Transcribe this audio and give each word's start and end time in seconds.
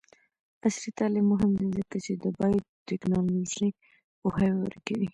عصري 0.63 0.91
تعلیم 0.99 1.25
مهم 1.33 1.51
دی 1.59 1.67
ځکه 1.77 1.95
چې 2.05 2.13
د 2.23 2.25
بایوټیکنالوژي 2.39 3.69
پوهاوی 4.19 4.59
ورکوي. 4.63 5.07